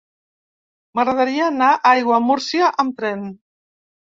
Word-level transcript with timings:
M'agradaria 0.99 1.45
anar 1.49 1.67
a 1.75 1.91
Aiguamúrcia 1.91 2.73
amb 2.85 2.97
tren. 3.03 3.25